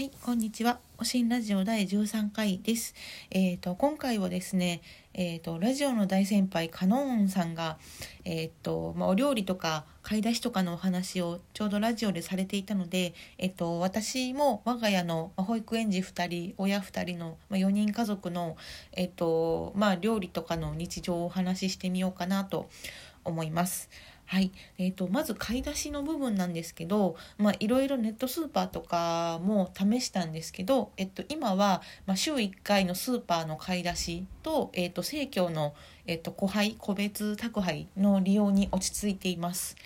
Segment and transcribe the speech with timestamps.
[0.00, 0.78] はい、こんにちは。
[0.96, 2.94] おしんラジオ第13回です。
[3.30, 4.80] えっ、ー、と、今回はですね、
[5.12, 7.76] えっ、ー、と、ラジオの大先輩、カノンさんが、
[8.24, 18.56] えっ、ー、と、まあ、お料理とか買い出しとかのお話をちょうどラジオでされていたので、えっ、と、私も我が家の保育園児2人、親2人の、まあ、4人家族の、
[18.92, 22.70] えっ、と、まあ、料理とかの日常をお話ししてみようかなと
[23.26, 23.90] 思います。
[24.30, 35.74] はい、えーと、まず買い出しの部分なんですけど、まあ、いろいろネットスーパーとかも試したんですけど、えっと、今は、まあ、週1回のスーパーの買い出しと,、えーと、生協の、
[36.10, 39.76] えっと、個配個別宅配の利用に落ち着いています。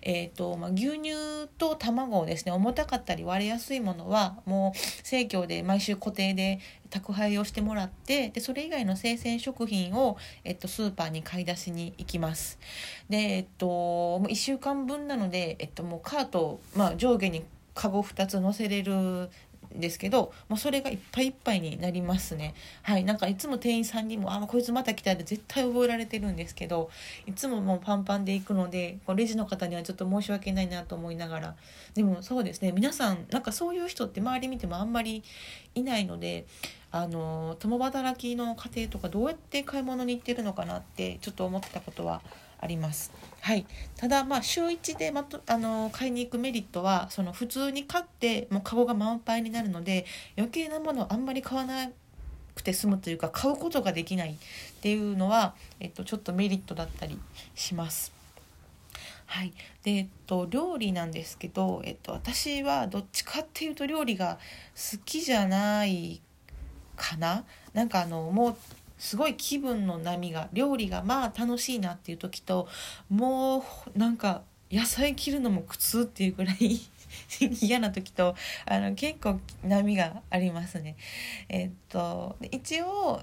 [0.00, 12.60] えっとまあ、牛乳と卵をですね重たかったり割れやすいものはもう生協で毎週固定で宅配をしてもらってでそれ以外の生鮮食品を、えっと、スーパーに買い出しに行きます。
[13.08, 19.30] で、えっと、もう1週間分なので、えっと、もうカート、まあ、上下にカゴ2つ載せれる
[19.76, 26.90] ですけどもうそれがいっぱいいっぱいになりますねはいなんかいつも店員さんにも「あこいつまた来た」って絶対覚えられてるんですけど
[27.26, 31.56] いつももうパンパンで行くのでレジの方にはちょっと申し訳ないなと思いながら
[31.94, 35.22] でもそうですね皆さんなんかそういう人って周り見てもあんまり
[35.74, 36.46] いないので
[36.90, 42.20] あの共働きの家庭とかどうやって買い物に行ってるのかなってちょっと思ってたことは
[42.60, 43.10] あります。
[43.42, 51.90] はい、ただまあ週1でまとあの買いに行くメリットはその普通に買ってもうカゴが満杯になるので余計なものをあんまり買わな
[52.54, 54.34] くて済むというか買うことができないっ
[54.80, 57.18] ていうのは、えっと、ちょっとメリットだったり
[57.56, 58.12] します。
[59.26, 64.38] はい、で、えっと、料理なんですけど、えっと、私はどっちかっていうと料理が
[64.76, 66.20] 好きじゃない
[66.94, 67.44] かな。
[67.72, 68.56] なんかあのもう
[69.02, 72.68] すごい気分の波が料理がまあ楽しいなっていう時と
[73.10, 73.64] も
[73.96, 76.80] うなんか野菜切るのも苦痛っていうぐらい
[77.60, 80.94] 嫌な時とあの結構波がありますね。
[81.48, 83.20] えっと一応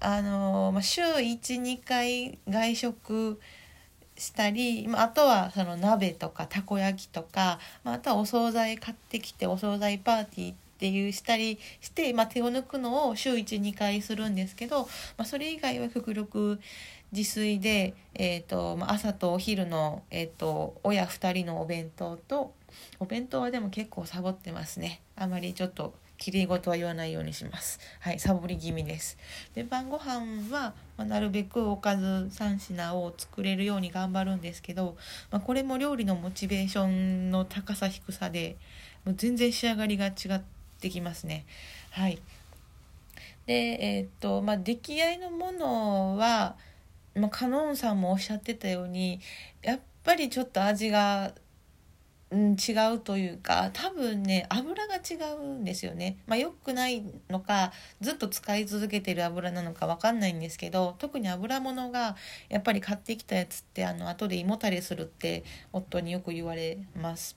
[0.00, 3.40] あの、まあ、週12回外食
[4.18, 14.88] したり、まあ、あとはその鍋とかたこ焼きとか、まあ、あとはお惣菜買ってきてお惣菜パーティーっていうしたりして、まあ、手を抜くのを週12回するんですけど、ま
[15.18, 16.58] あ、それ以外は極力
[17.12, 22.52] 自炊で、えーとまあ、朝とお昼の、えーと、親2人のお弁当と
[22.98, 25.02] お弁当はでも結構サボってますね。
[25.14, 27.78] あまりちょっときれい事は言わないようにします。
[28.00, 29.18] はいサボり気味です。
[29.54, 34.96] で晩ご飯は、まあ、なるべくおかず3品を作れるように頑張るんですけど、
[35.30, 38.56] まあ、これも料理のモチベーションの高さ低さで
[39.04, 41.46] もう全然仕上がりが違ってできますね。
[41.90, 42.20] はい。
[43.46, 46.56] で、えー、っと、まあ、出来合いのものは、
[47.14, 49.20] まあ、カノンさんもおっしゃってたように、
[49.62, 51.32] やっぱりちょっと味が
[52.32, 56.16] うん、違うというか多分ね油が違うんですよね。
[56.26, 62.16] まあ、良くないのかずっと使い続けてる油なのか分かんないんですけど特に油物が
[62.48, 65.44] やっぱり買ってきたやつってあの後で胃もたれするって
[65.74, 67.36] 夫によく言われます。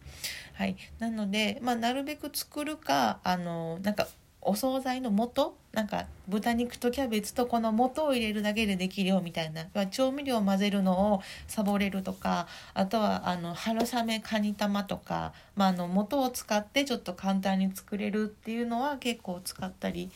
[0.53, 4.07] はい、なので、まあ、なるべく作るかあのなんか
[4.39, 9.65] お惣菜の素なんか豚肉とキャベツとこの素を入れるだけでできるよみたいな。
[9.87, 20.09] 調味料を混ぜるのをサボれるとかあとはあの春雨カニ玉とか、まあ、あの素を使ってちょっと簡単に作れるっていうのは結構使ったり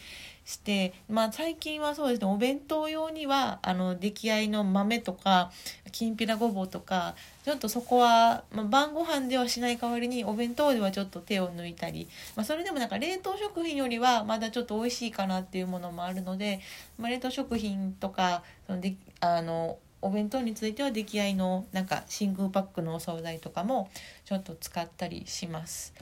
[0.49, 5.51] して、まあ、最近はそうですねお弁当用にはあの出来合いの豆とか
[5.91, 16.61] きんぴらごぼうとかちょっとそこは、まあ、晩ご飯ではしない代わりにお弁当ではちょっと手を抜いたり、まあ、それでもなんか冷凍食品よりはまだちょっと美味しいかなってっていうものもあるので、
[16.99, 23.89] まあ、冷凍食品とかそのであのお弁当については出来合いのなんか真空パックのお惣菜とかも
[24.25, 25.93] ちょっと使ったりします。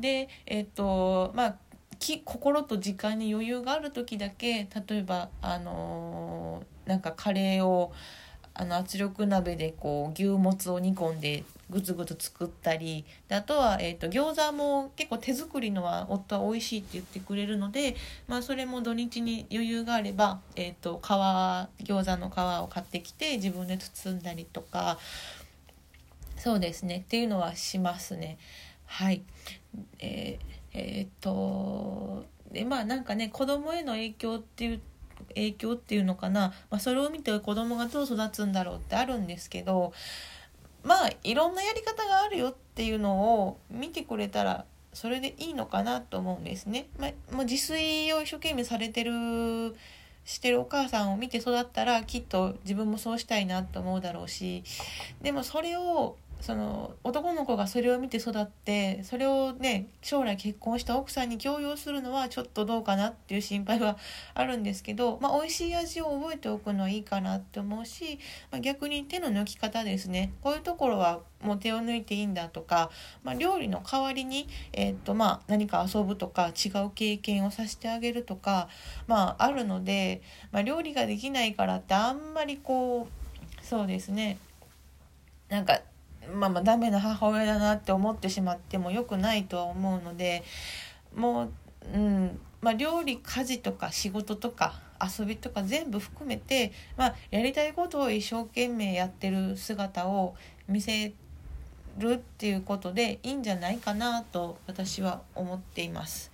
[0.00, 1.56] でえっ、とまあ
[1.98, 7.92] き心と時間に余裕がある時だけ例えばあのー、なんかカレーを
[8.54, 17.96] あの圧力鍋でこう牛もつを煮込んでぐつぐつ作ったりであとは、えーと、餃子も結構手作りのは夫は美味しいって言ってくれるので、
[18.26, 21.06] まあ、それも土日に余裕があれば、えーと、皮
[21.84, 24.98] 餃子の皮を買ってきて自分で包んだりとか
[26.36, 28.38] そうですねっていうのはしますね。
[28.86, 29.22] はい、
[29.98, 34.80] えーえー、とでまあなんかね子供への影響っていう
[35.28, 39.92] 影響っていうのかな、まあ、それを見て子供がどう育つんだろうってあるんですけど
[40.82, 46.88] まあいろんなやり方があるよっていうのを見てくれたらそれでいいのかなと思うんですね。
[46.98, 49.76] まあ、もう自炊を一生懸命されてる
[50.24, 54.62] してるお母さんを見て育ったらきっと自分もそうしたいなと思うだろうし
[55.22, 63.96] でもそれをその男の子がそれを見て育ってそれをね将来結婚した奥さんに強要するのはちょっとどうかなっていう心配は
[64.34, 68.18] あるんですけど、まあ、美味しい味を覚えておくのはいいかなって思うし、
[68.50, 70.32] まあ、逆に手の抜き方ですね。
[70.42, 72.90] こういうところはもう手を抜いていいんだとか、
[73.24, 78.68] まあ、料理の代わりに、えー、っとまあ、何か遊ぶとか違う経験をさせてあげるとか、
[79.06, 84.38] まあ、あるので、ま料理ができないからってあんまりこうそうですね。
[85.48, 85.80] なんか
[86.34, 90.42] まあまあダメな母親だなって思ってしまっても良くないとは思うので
[91.14, 91.50] もう、
[91.94, 100.34] うんまあ、料理家事とか仕事とか遊びとか全部含めて、まあ、やりたいことを一生懸命やってる姿を
[100.66, 101.12] 見せ
[101.98, 106.32] るっていうことでいいんじゃないかなと私は思っています。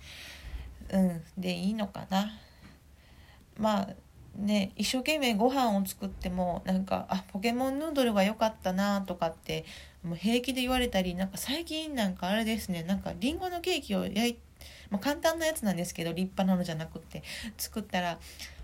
[0.91, 2.31] うん、でいいのかな。
[3.57, 3.89] まあ
[4.37, 9.65] ね一生懸命ご飯を作ってもなんかあポケモンヌードルが良かったなとかって
[10.03, 14.37] もう平気で言われたりなんか最近なんかあれですねなんかりんごのケーキを焼い
[14.89, 17.23] まあ、簡単なやつなんですけど立派なのじゃなくって
[17.57, 18.19] 作ったら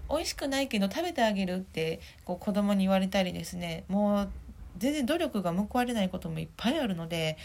[0.09, 4.29] 美味しくないけど食べてあげるってこう子供に言われたりですねもう
[4.77, 7.37] 全然努力が報われないこともいっぱいあるので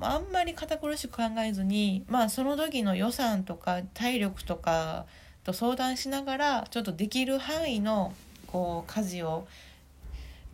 [0.00, 5.06] あんまり堅苦しく考えずにまあその時の予算とか体力とか
[5.46, 8.12] と相談しながらちょっとできる範囲の
[8.48, 9.46] こう家事を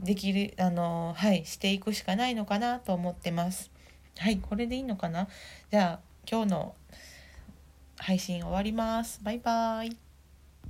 [0.00, 3.70] できるあのはいしていくしかないのかなと思ってます。
[4.18, 5.28] はいこれでいいのかな？
[5.70, 6.00] じゃあ
[6.30, 6.74] 今日の
[7.96, 9.18] 配信終わります。
[9.22, 9.96] バイバーイ。